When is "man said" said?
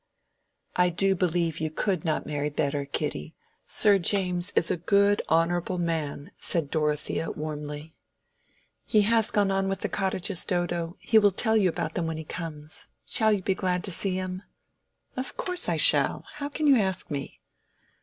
5.77-6.71